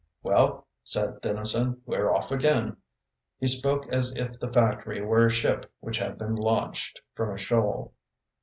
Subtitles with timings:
[0.23, 2.77] "Well," said Dennison, "we're off again."
[3.37, 7.37] He spoke as if the factory were a ship which had been launched from a
[7.37, 7.93] shoal.